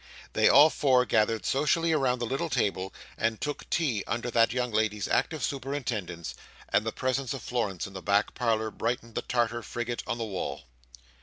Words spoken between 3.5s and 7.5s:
tea under that young lady's active superintendence; and the presence of